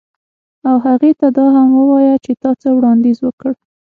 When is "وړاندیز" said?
2.77-3.17